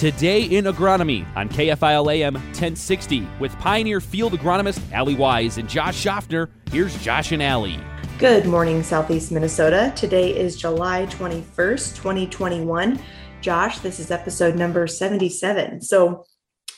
[0.00, 5.94] Today in Agronomy on KFIL AM 1060 with Pioneer Field agronomist Allie Wise and Josh
[5.94, 6.48] Schaffner.
[6.72, 7.78] Here's Josh and Allie.
[8.18, 9.92] Good morning, Southeast Minnesota.
[9.94, 12.98] Today is July 21st, 2021.
[13.42, 15.82] Josh, this is episode number 77.
[15.82, 16.24] So,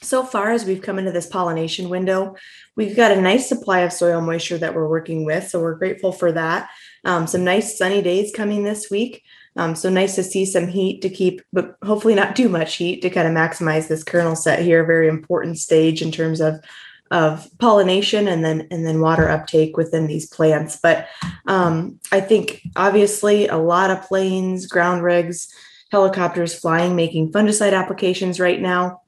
[0.03, 2.35] so far as we've come into this pollination window,
[2.75, 5.47] we've got a nice supply of soil moisture that we're working with.
[5.47, 6.71] So, we're grateful for that.
[7.05, 9.23] Um, some nice sunny days coming this week.
[9.57, 13.03] Um, so nice to see some heat to keep, but hopefully not too much heat
[13.03, 14.85] to kind of maximize this kernel set here.
[14.85, 16.63] Very important stage in terms of
[17.11, 20.79] of pollination and then and then water uptake within these plants.
[20.83, 21.07] But
[21.47, 25.49] um, I think obviously a lot of planes, ground rigs,
[25.91, 29.03] helicopters flying, making fungicide applications right now.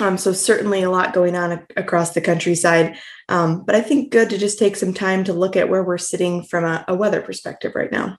[0.00, 2.96] Um, so certainly a lot going on a- across the countryside.
[3.28, 5.98] Um, but I think good to just take some time to look at where we're
[5.98, 8.16] sitting from a, a weather perspective right now.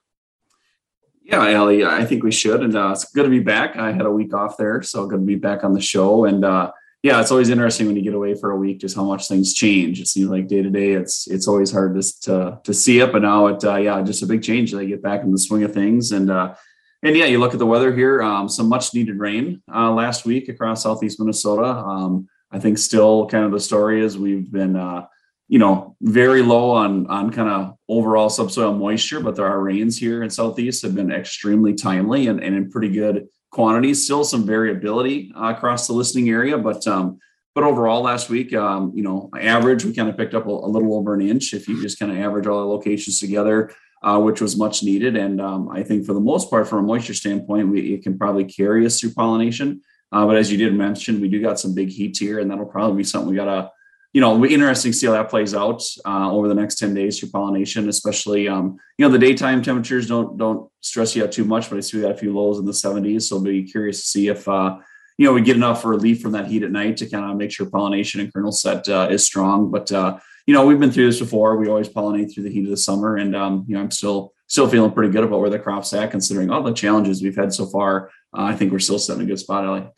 [1.26, 2.62] Yeah, Allie, I think we should.
[2.62, 3.78] And uh, it's good to be back.
[3.78, 6.26] I had a week off there, so good to be back on the show.
[6.26, 9.04] And uh, yeah, it's always interesting when you get away for a week, just how
[9.04, 10.00] much things change.
[10.00, 13.12] It seems like day to day, it's it's always hard to to, to see it,
[13.12, 14.72] but now it uh, yeah, just a big change.
[14.72, 16.54] They get back in the swing of things, and uh,
[17.02, 18.22] and yeah, you look at the weather here.
[18.22, 21.66] Um, some much needed rain uh, last week across southeast Minnesota.
[21.66, 25.08] Um, I think still kind of the story is we've been uh,
[25.48, 29.98] you know, very low on on kind of overall subsoil moisture, but there are rains
[29.98, 34.04] here in southeast have been extremely timely and, and in pretty good quantities.
[34.04, 37.20] Still some variability uh, across the listening area, but um,
[37.54, 40.68] but overall last week, um, you know, average we kind of picked up a, a,
[40.68, 43.72] little over an inch if you just kind of average all the locations together,
[44.04, 45.16] uh, which was much needed.
[45.16, 48.18] And um, I think for the most part, from a moisture standpoint, we it can
[48.18, 49.82] probably carry us through pollination.
[50.12, 52.66] Uh, but as you did mention, we do got some big heat here, and that'll
[52.66, 53.72] probably be something we gotta
[54.16, 56.76] you know, it'll be interesting to see how that plays out uh, over the next
[56.76, 61.26] 10 days for pollination, especially, um, you know, the daytime temperatures don't, don't stress you
[61.26, 63.24] out too much, but I see we got a few lows in the 70s.
[63.24, 64.78] So I'll be curious to see if, uh,
[65.18, 67.52] you know, we get enough relief from that heat at night to kind of make
[67.52, 69.70] sure pollination and kernel set uh, is strong.
[69.70, 70.18] But, uh,
[70.48, 71.58] you know, we've been through this before.
[71.58, 73.18] We always pollinate through the heat of the summer.
[73.18, 76.12] And, um, you know, I'm still, still feeling pretty good about where the crop's at,
[76.12, 78.12] considering all the challenges we've had so far.
[78.34, 79.90] Uh, I think we're still sitting in a good spot, Ellie.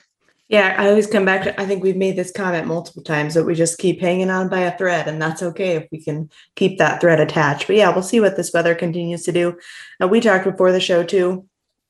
[0.50, 3.44] Yeah, I always come back to I think we've made this comment multiple times that
[3.44, 6.78] we just keep hanging on by a thread, and that's okay if we can keep
[6.78, 7.68] that thread attached.
[7.68, 9.58] But yeah, we'll see what this weather continues to do.
[10.02, 11.46] Uh, we talked before the show too.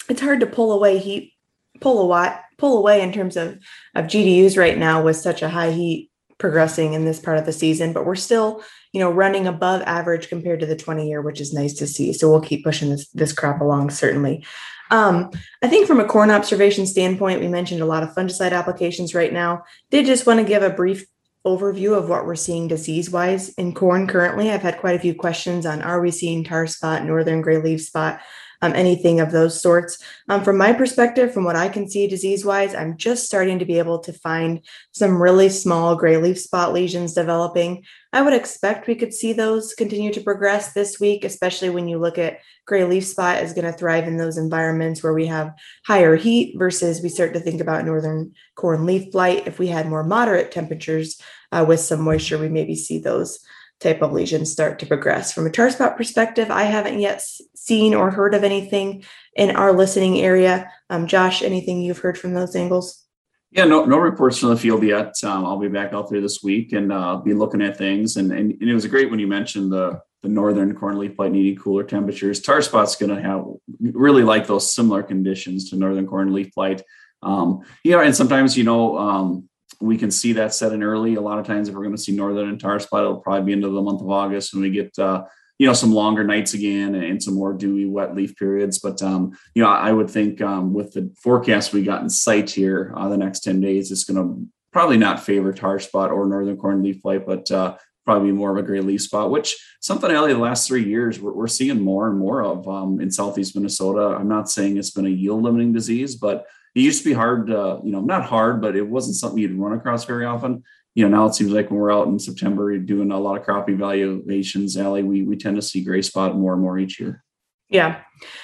[0.09, 1.34] It's hard to pull away heat,
[1.81, 3.59] pull away, pull away in terms of
[3.94, 7.53] of GDUs right now with such a high heat progressing in this part of the
[7.53, 11.41] season, but we're still, you know, running above average compared to the 20 year, which
[11.41, 12.13] is nice to see.
[12.13, 14.45] So we'll keep pushing this this crop along certainly.
[14.89, 15.31] Um,
[15.61, 19.33] I think from a corn observation standpoint, we mentioned a lot of fungicide applications right
[19.33, 19.63] now.
[19.91, 21.05] Did just want to give a brief
[21.45, 24.51] overview of what we're seeing disease wise in corn currently.
[24.51, 27.81] I've had quite a few questions on are we seeing tar spot, northern gray leaf
[27.81, 28.19] spot,
[28.62, 30.01] um, anything of those sorts.
[30.29, 33.66] Um, from my perspective, from what I can see disease wise, I'm just starting to
[33.66, 37.84] be able to find some really small gray leaf spot lesions developing.
[38.13, 42.00] I would expect we could see those continue to progress this week, especially when you
[42.00, 45.53] look at gray leaf spot is going to thrive in those environments where we have
[45.85, 49.47] higher heat versus we start to think about northern corn leaf blight.
[49.47, 53.40] If we had more moderate temperatures uh, with some moisture, we maybe see those
[53.79, 55.31] type of lesions start to progress.
[55.31, 57.21] From a tar spot perspective, I haven't yet
[57.55, 59.03] seen or heard of anything
[59.35, 60.71] in our listening area.
[60.89, 63.05] Um, Josh, anything you've heard from those angles?
[63.51, 65.13] Yeah, no, no reports from the field yet.
[65.23, 68.17] Um, I'll be back out there this week and uh, be looking at things.
[68.17, 71.31] And, and, and, it was great when you mentioned the the northern corn leaf blight
[71.31, 72.41] needing cooler temperatures.
[72.41, 73.45] Tar spot's going to have
[73.79, 76.81] really like those similar conditions to northern corn leaf blight.
[77.21, 79.49] Um, know, and sometimes you know um,
[79.79, 81.15] we can see that set in early.
[81.15, 83.53] A lot of times, if we're going to see northern tar spot, it'll probably be
[83.53, 85.23] into the month of August when we get uh,
[85.59, 88.79] you know some longer nights again and some more dewy, wet leaf periods.
[88.79, 92.49] But um, you know, I would think um, with the forecast we got in sight
[92.49, 96.27] here, uh, the next ten days, it's going to probably not favor tar spot or
[96.27, 99.31] northern corn leaf blight, but uh, probably more of a gray leaf spot.
[99.31, 103.01] Which something Ellie the last three years we're, we're seeing more and more of um,
[103.01, 104.16] in southeast Minnesota.
[104.17, 106.45] I'm not saying it's been a yield limiting disease, but
[106.77, 109.57] it used to be hard, uh, you know, not hard, but it wasn't something you'd
[109.57, 110.63] run across very often.
[110.93, 113.43] You know, now it seems like when we're out in September doing a lot of
[113.43, 117.23] crop evaluations, Allie, we, we tend to see gray spot more and more each year.
[117.69, 118.02] Yeah.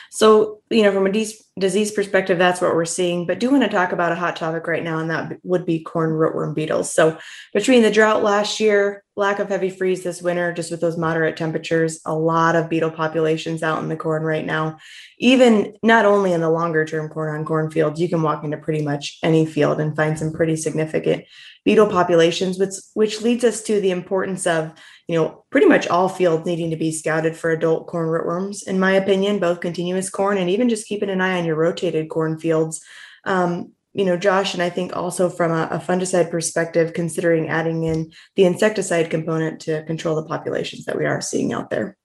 [0.10, 3.28] So, you know, from a de- disease perspective, that's what we're seeing.
[3.28, 5.84] But do want to talk about a hot topic right now, and that would be
[5.84, 6.92] corn rootworm beetles.
[6.92, 7.19] So,
[7.54, 11.38] between the drought last year, lack of heavy freeze this winter, just with those moderate
[11.38, 14.77] temperatures, a lot of beetle populations out in the corn right now.
[15.19, 18.57] Even not only in the longer term corn on corn fields, you can walk into
[18.57, 21.25] pretty much any field and find some pretty significant
[21.63, 24.74] beetle populations, which which leads us to the importance of
[25.07, 28.80] you know pretty much all fields needing to be scouted for adult corn rootworms, in
[28.80, 32.39] my opinion, both continuous corn and even just keeping an eye on your rotated corn
[32.39, 32.83] fields.
[33.25, 37.84] Um, you know, Josh, and I think also from a, a, fungicide perspective, considering adding
[37.84, 41.95] in the insecticide component to control the populations that we are seeing out there.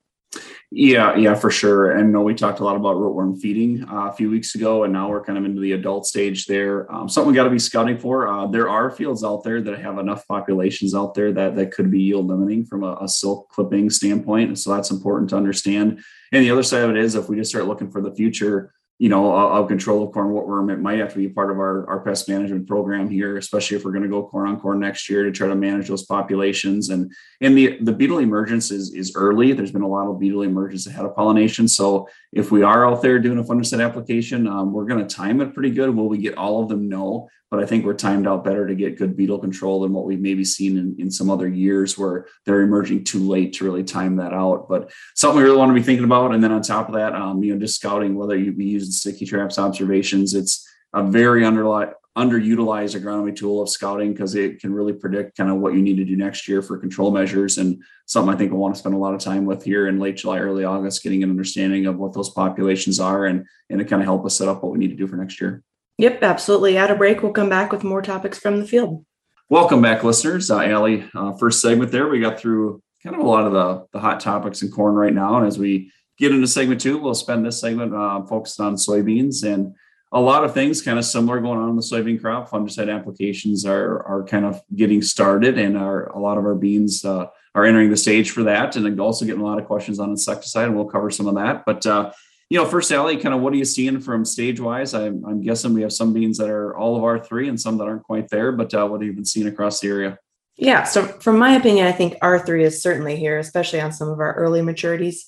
[0.71, 1.93] Yeah, yeah, for sure.
[1.93, 4.93] And no, we talked a lot about rootworm feeding uh, a few weeks ago, and
[4.93, 6.93] now we're kind of into the adult stage there.
[6.95, 8.29] Um, something we got to be scouting for.
[8.29, 11.91] Uh, there are fields out there that have enough populations out there that that could
[11.91, 14.59] be yield limiting from a, a silk clipping standpoint.
[14.59, 16.03] So that's important to understand.
[16.33, 18.75] And the other side of it is, if we just start looking for the future,
[18.99, 21.89] you know, of control of corn rootworm, it might have to be part of our,
[21.89, 25.09] our pest management program here, especially if we're going to go corn on corn next
[25.09, 26.91] year to try to manage those populations.
[26.91, 29.53] And and the the beetle emergence is is early.
[29.53, 31.69] There's been a lot of beetle emergence ahead of pollination.
[31.69, 35.41] So if we are out there doing a fungicide application, um, we're going to time
[35.41, 35.95] it pretty good.
[35.95, 36.89] Will we get all of them?
[36.89, 40.05] No but I think we're timed out better to get good beetle control than what
[40.05, 43.85] we've maybe seen in, in some other years where they're emerging too late to really
[43.85, 44.69] time that out.
[44.69, 46.35] But something we really want to be thinking about.
[46.35, 48.91] And then on top of that, um, you know, just scouting whether you be using
[48.91, 50.35] sticky traps observations.
[50.35, 55.51] It's a very underli- underutilized agronomy tool of scouting because it can really predict kind
[55.51, 58.51] of what you need to do next year for control measures and something I think
[58.51, 61.05] we'll want to spend a lot of time with here in late July, early August,
[61.05, 64.37] getting an understanding of what those populations are and and it kind of help us
[64.37, 65.63] set up what we need to do for next year.
[65.99, 66.77] Yep, absolutely.
[66.77, 69.05] At a break, we'll come back with more topics from the field.
[69.49, 70.49] Welcome back, listeners.
[70.49, 73.87] Uh, Allie, uh, first segment there, we got through kind of a lot of the,
[73.93, 75.39] the hot topics in corn right now.
[75.39, 79.43] And as we get into segment two, we'll spend this segment uh, focused on soybeans
[79.43, 79.75] and
[80.13, 82.49] a lot of things kind of similar going on in the soybean crop.
[82.49, 87.05] Fungicide applications are are kind of getting started, and our a lot of our beans
[87.05, 88.75] uh, are entering the stage for that.
[88.77, 91.65] And also getting a lot of questions on insecticide, and we'll cover some of that.
[91.67, 92.13] But uh,
[92.51, 94.95] you know, first, Allie, kind of what are you seeing from stage wise?
[94.95, 97.85] I'm, I'm, guessing we have some beans that are all of R3 and some that
[97.85, 100.19] aren't quite there, but uh, what have you been seeing across the area?
[100.57, 104.19] Yeah, so from my opinion, I think R3 is certainly here, especially on some of
[104.19, 105.25] our early maturities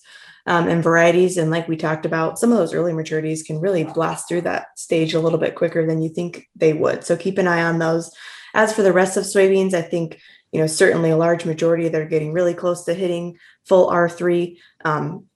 [0.46, 1.36] um, and varieties.
[1.36, 4.78] And like we talked about, some of those early maturities can really blast through that
[4.78, 7.04] stage a little bit quicker than you think they would.
[7.04, 8.10] So keep an eye on those.
[8.54, 10.18] As for the rest of soybeans, I think
[10.50, 14.56] you know certainly a large majority that are getting really close to hitting full R3.
[14.84, 15.26] Um,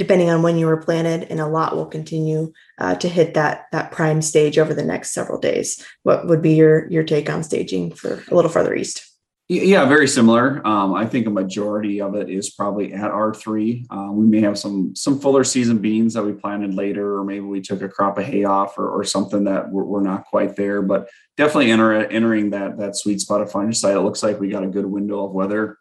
[0.00, 3.66] depending on when you were planted, and a lot will continue uh, to hit that
[3.70, 5.84] that prime stage over the next several days.
[6.04, 9.06] What would be your your take on staging for a little further east?
[9.48, 10.66] Yeah, very similar.
[10.66, 13.84] Um, I think a majority of it is probably at R three.
[13.90, 17.44] Uh, we may have some some fuller season beans that we planted later, or maybe
[17.44, 20.56] we took a crop of hay off, or, or something that we're, we're, not quite
[20.56, 20.80] there.
[20.80, 23.96] But definitely enter, entering that that sweet spot of fungicide.
[23.96, 25.76] It looks like we got a good window of weather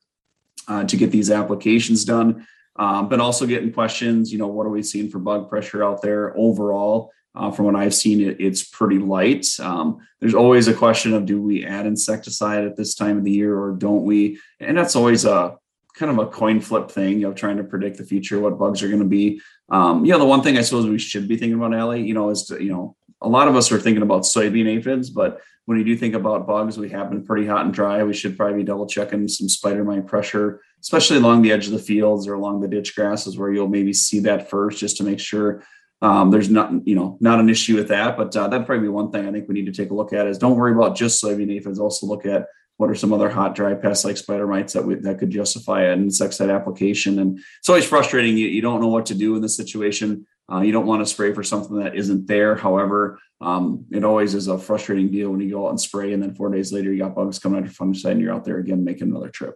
[0.68, 2.48] uh, to get these applications done.
[2.80, 6.02] Um, but also getting questions, you know, what are we seeing for bug pressure out
[6.02, 7.12] there overall?
[7.36, 9.46] Uh, from what I've seen, it, it's pretty light.
[9.60, 13.32] Um, there's always a question of do we add insecticide at this time of the
[13.32, 14.40] year or don't we?
[14.62, 15.58] And that's always a
[15.94, 18.82] kind of a coin flip thing, you know, trying to predict the future, what bugs
[18.82, 19.42] are going to be.
[19.68, 22.14] Um, you know, the one thing I suppose we should be thinking about, Allie, you
[22.14, 25.42] know, is to, you know, a lot of us are thinking about soybean aphids, but
[25.66, 28.02] when you do think about bugs, we have been pretty hot and dry.
[28.04, 31.74] We should probably be double checking some spider mite pressure especially along the edge of
[31.74, 35.04] the fields or along the ditch grasses where you'll maybe see that first just to
[35.04, 35.64] make sure
[36.02, 38.18] um, there's not you know not an issue with that.
[38.18, 40.14] But uh, that'd probably be one thing i think we need to take a look
[40.14, 41.80] at is don't worry about just soybean aphids.
[41.80, 42.48] Also look at
[42.78, 45.84] what are some other hot dry pests like spider mites that we, that could justify
[45.84, 47.20] an insecticide application.
[47.20, 48.38] And it's always frustrating.
[48.38, 50.26] You, you don't know what to do in this situation.
[50.50, 52.56] Uh, you don't want to spray for something that isn't there.
[52.56, 56.22] However um, it always is a frustrating deal when you go out and spray and
[56.22, 58.58] then four days later you got bugs coming out your fungicide and you're out there
[58.58, 59.56] again making another trip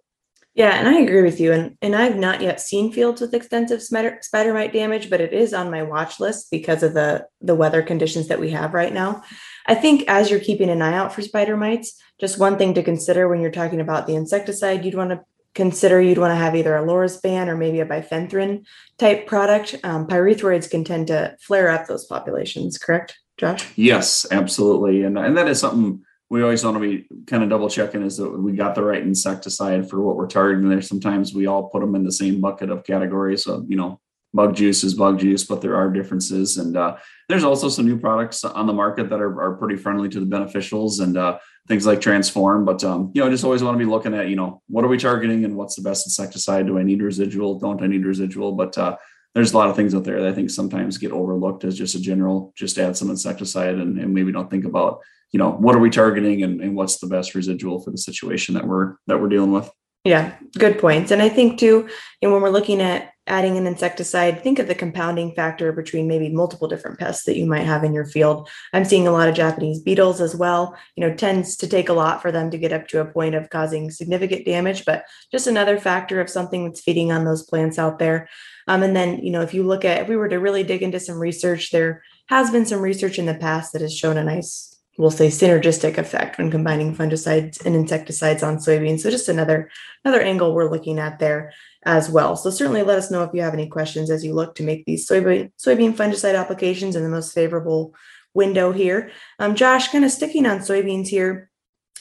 [0.55, 1.51] yeah, and I agree with you.
[1.51, 5.33] And and I've not yet seen fields with extensive spider, spider mite damage, but it
[5.33, 8.93] is on my watch list because of the the weather conditions that we have right
[8.93, 9.23] now.
[9.65, 12.83] I think as you're keeping an eye out for spider mites, just one thing to
[12.83, 15.21] consider when you're talking about the insecticide, you'd want to
[15.55, 18.65] consider you'd want to have either a Lorsban or maybe a bifenthrin
[18.99, 19.75] type product.
[19.83, 23.67] Um, pyrethroids can tend to flare up those populations, correct, Josh?
[23.75, 26.03] Yes, absolutely, and and that is something
[26.33, 29.03] we always want to be kind of double checking is that we got the right
[29.03, 30.81] insecticide for what we're targeting there.
[30.81, 33.43] Sometimes we all put them in the same bucket of categories.
[33.43, 33.99] So, you know,
[34.33, 36.57] bug juice is bug juice, but there are differences.
[36.57, 36.97] And uh,
[37.29, 40.25] there's also some new products on the market that are, are pretty friendly to the
[40.25, 41.37] beneficials and uh,
[41.67, 42.65] things like Transform.
[42.65, 44.83] But, um, you know, I just always want to be looking at, you know, what
[44.83, 46.65] are we targeting and what's the best insecticide?
[46.65, 47.59] Do I need residual?
[47.59, 48.53] Don't I need residual?
[48.53, 48.97] But uh,
[49.33, 51.95] there's a lot of things out there that I think sometimes get overlooked as just
[51.95, 54.99] a general, just add some insecticide and, and maybe don't think about
[55.31, 58.53] you know what are we targeting and, and what's the best residual for the situation
[58.53, 59.69] that we're that we're dealing with.
[60.03, 61.11] Yeah good points.
[61.11, 61.89] And i think too
[62.21, 66.29] and when we're looking at adding an insecticide think of the compounding factor between maybe
[66.29, 68.49] multiple different pests that you might have in your field.
[68.73, 71.93] I'm seeing a lot of japanese beetles as well you know tends to take a
[71.93, 75.47] lot for them to get up to a point of causing significant damage but just
[75.47, 78.27] another factor of something that's feeding on those plants out there.
[78.67, 80.81] Um, and then you know if you look at if we were to really dig
[80.81, 84.23] into some research there has been some research in the past that has shown a
[84.23, 88.99] nice we'll say synergistic effect when combining fungicides and insecticides on soybeans.
[88.99, 89.69] So just another
[90.05, 91.53] another angle we're looking at there
[91.85, 92.35] as well.
[92.35, 94.85] So certainly let us know if you have any questions as you look to make
[94.85, 97.93] these soybean soybean fungicide applications in the most favorable
[98.33, 99.11] window here.
[99.39, 101.49] Um, Josh, kind of sticking on soybeans here,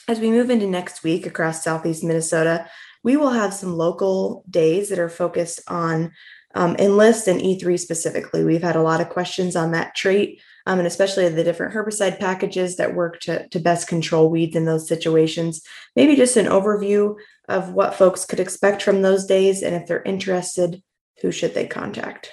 [0.07, 2.67] as we move into next week across southeast Minnesota,
[3.03, 6.11] we will have some local days that are focused on
[6.55, 8.43] um, enlist and E3 specifically.
[8.43, 12.19] We've had a lot of questions on that trait um, and especially the different herbicide
[12.19, 15.61] packages that work to, to best control weeds in those situations.
[15.95, 17.15] Maybe just an overview
[17.47, 20.81] of what folks could expect from those days, and if they're interested,
[21.21, 22.31] who should they contact?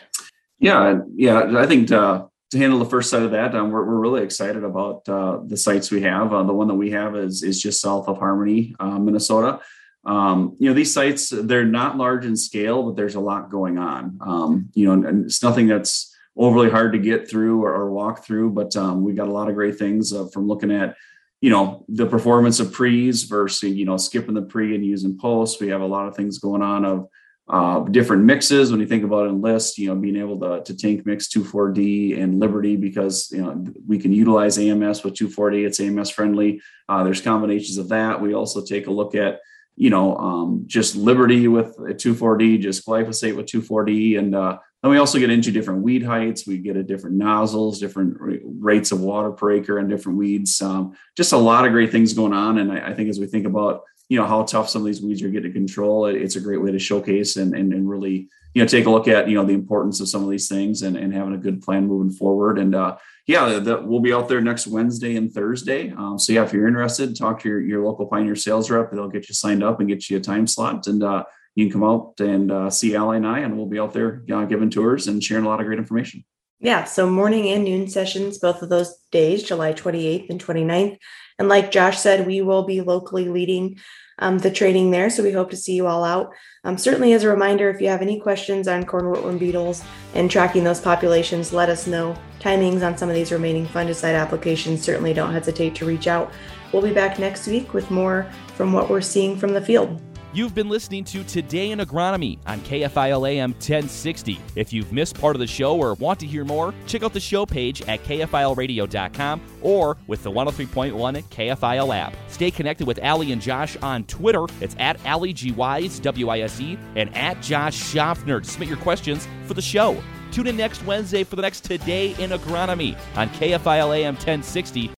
[0.59, 4.01] Yeah, yeah, I think uh, to handle the first side of that, um, we're, we're
[4.01, 6.33] really excited about uh, the sites we have.
[6.33, 9.61] Uh, the one that we have is is just south of Harmony, uh, Minnesota.
[10.05, 13.79] Um, you know, these sites they're not large in scale, but there's a lot going
[13.79, 14.19] on.
[14.21, 17.91] Um, you know, and, and it's nothing that's overly hard to get through or, or
[17.91, 20.97] walk through, but um, we got a lot of great things uh, from looking at,
[21.41, 25.61] you know, the performance of pre's versus, you know, skipping the pre and using post.
[25.61, 27.09] We have a lot of things going on of
[27.49, 28.71] uh, different mixes.
[28.71, 32.39] When you think about enlist, you know, being able to, to tank mix 2,4-D and
[32.39, 35.65] Liberty because, you know, we can utilize AMS with 2,4-D.
[35.65, 36.61] It's AMS friendly.
[36.89, 38.21] Uh, there's combinations of that.
[38.21, 39.41] We also take a look at,
[39.77, 44.99] you know, um, just Liberty with 2,4-D, just glyphosate with 2,4-D, and uh, then we
[44.99, 46.47] also get into different weed heights.
[46.47, 50.61] We get a different nozzles, different rates of water per acre, and different weeds.
[50.63, 52.59] Um, just a lot of great things going on.
[52.59, 55.03] And I, I, think as we think about you know how tough some of these
[55.03, 57.89] weeds are getting to control, it, it's a great way to showcase and, and, and
[57.89, 60.49] really you know take a look at you know the importance of some of these
[60.49, 62.59] things and, and having a good plan moving forward.
[62.59, 62.97] And uh,
[63.27, 65.93] yeah, we'll be out there next Wednesday and Thursday.
[65.93, 68.91] Um, so yeah, if you're interested, talk to your, your local Pioneer sales rep.
[68.91, 70.87] They'll get you signed up and get you a time slot.
[70.87, 73.81] And uh, you can come out and uh, see Allie and I, and we'll be
[73.81, 76.25] out there uh, giving tours and sharing a lot of great information.
[76.61, 80.99] Yeah, so morning and noon sessions, both of those days, July 28th and 29th.
[81.39, 83.79] And like Josh said, we will be locally leading
[84.19, 85.09] um, the training there.
[85.09, 86.35] So we hope to see you all out.
[86.65, 89.83] Um, certainly, as a reminder, if you have any questions on corn rootworm beetles
[90.15, 92.15] and tracking those populations, let us know.
[92.41, 96.31] Timings on some of these remaining fungicide applications, certainly don't hesitate to reach out.
[96.73, 100.01] We'll be back next week with more from what we're seeing from the field.
[100.33, 104.39] You've been listening to Today in Agronomy on KFIL AM 1060.
[104.55, 107.19] If you've missed part of the show or want to hear more, check out the
[107.19, 112.15] show page at KFILradio.com or with the 103.1 KFIL app.
[112.29, 114.45] Stay connected with Allie and Josh on Twitter.
[114.61, 118.79] It's at Allie G Wise, W I S E, and at Josh Schaffner submit your
[118.79, 120.01] questions for the show.
[120.31, 124.89] Tune in next Wednesday for the next Today in Agronomy on KFIL AM 1060